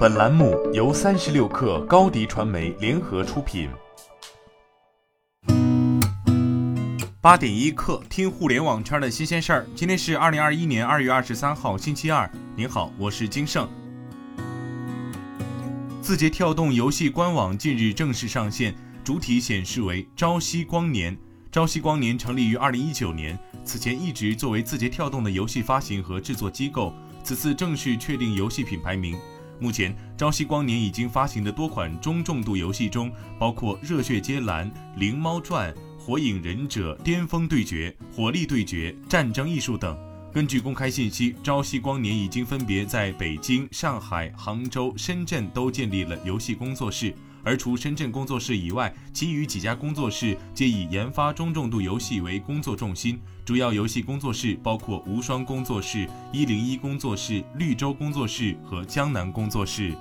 [0.00, 3.68] 本栏目由三十六氪高低传媒联合出品。
[7.20, 9.66] 八点一刻，听互联网圈的新鲜事儿。
[9.76, 12.26] 今天是二零二一年二月二十三号，星期二。
[12.56, 13.68] 您好，我是金盛。
[16.00, 18.74] 字节跳动游戏官网近日正式上线，
[19.04, 21.14] 主体显示为朝夕光年。
[21.52, 26.90] 朝夕光年成立于二零一九年，此前一直作为字节跳动的游戏发行和制作机构，
[27.22, 29.14] 此次正式确定游戏品牌名。
[29.60, 34.66] 目前，朝夕光年已经发行的多款中重度游戏中，包括《热血街篮》
[34.98, 40.09] 《灵猫传》《火影忍者巅峰对决》《火力对决》《战争艺术》等。
[40.32, 47.12] 根据公开信息，朝夕光年已经分别在北京、上海、杭州、深圳都建立了游戏工作室。
[47.42, 53.18] 而除深圳工作室以外，其余几家工作室皆以研发中重度游戏为工作重心。
[53.44, 59.96] 主要游戏工作室包括无双工作室、一零一工作室、绿洲工作室和江南工作室。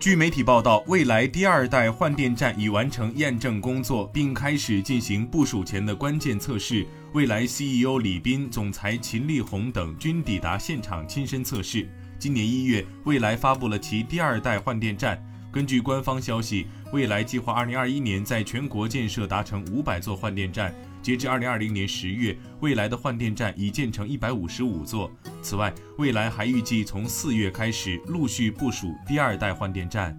[0.00, 6.86] 据媒体报道，未来第二代换电站已完成验证工作，并开始进行部署前的关键测试。
[7.12, 11.86] 未来 CEO 李斌、总裁秦力红等均抵达现场亲身测试。
[12.18, 15.22] 今年一月，未来发布了其第二代换电站。
[15.52, 20.74] 根据官方消息，未来计划二零二一年在全国建设达成五百座换电站。
[21.02, 25.10] 截至二零二零年十月，未来的换电站已建成一百五十五座。
[25.42, 30.16] 此外，未来还预计从四月开始陆续部署第二代换电站。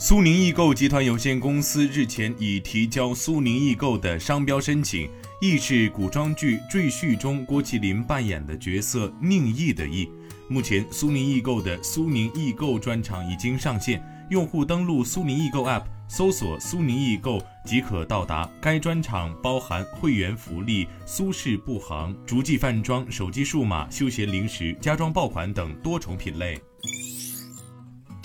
[0.00, 10.08] 苏宁易购集团有限公司日前已提交苏宁易购的商标申请，亦是古装剧《赘婿》中郭麒麟扮演的角色宁毅的毅。
[10.50, 18.48] 目前，苏宁易购的苏宁易购专场已经上线，用户登录苏宁易购 App，搜索苏宁易购即可到达。
[18.58, 26.58] 该专场包含会员福利、苏式布行、竹记饭庄、手机数码、休闲零食、家装爆款等多重品类。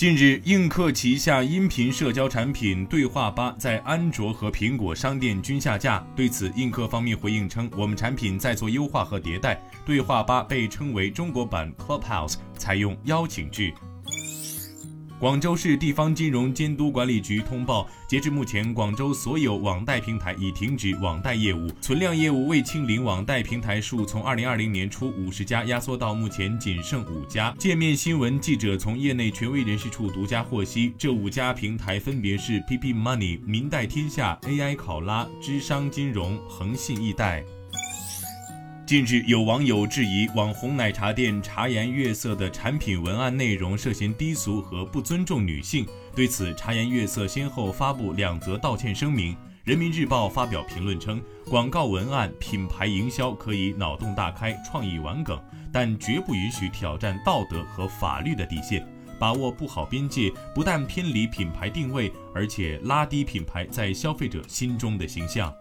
[0.04, 6.06] 近日，映客旗下音频社交产品对话吧在安卓和苹果商店均下架。
[6.14, 9.64] 对此，映客方面回应称，我们产品在做优化和迭代。
[9.86, 13.74] 对话吧被称为中国版 Clubhouse，采用邀请制。
[15.24, 27.56] 广州市地方金融监督管理局通报，截至目前，广州所有网贷平台已停止网贷业务，存量业务未清零网贷平台数从二零二零年初五十家压缩到目前仅剩五家。
[27.58, 37.46] 界面新闻记者从业内权威人士处独家获悉，这五家平台分别是 PP Money、民贷天下、AI 考拉、知商金融、恒信易贷。
[38.86, 45.88] 近日，有网友质疑网红奶茶店茶颜悦色的产品文案内容涉嫌低俗和不尊重女性。
[46.14, 49.36] 对此，茶颜悦色先后发布两则道歉声明。
[49.64, 58.86] 人民日报发表评论称，广告文案、品牌营销可以脑洞大开、创意玩梗，但绝不允许挑战道德和法律的底线。
[59.18, 65.54] 把握不好边界，不但偏离品牌定位，而且拉低品牌在消费者心中的形象。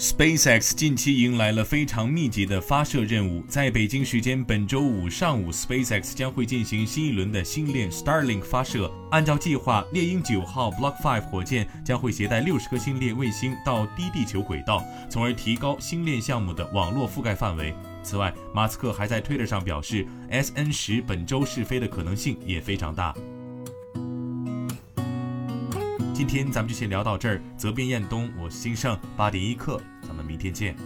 [0.00, 3.44] SpaceX 近期迎来了非常密集的发射任务。
[3.46, 8.90] 在北京时间本周五上午，SpaceX 将会进行新一轮的星链 Starlink 发射。
[9.10, 17.74] 按照计划，猎鹰九号 Block Five 火箭将会携带六十颗星链卫星到低地球轨道，从而提高星链项目的网络覆盖范围。
[18.02, 23.14] 此外，马斯克还在推特上表示，SN 十本周试飞的可能性也非常大。
[26.20, 27.40] 今天咱们就先聊到这儿。
[27.56, 30.76] 责编：彦东，我是金盛，八点一刻，咱们明天见。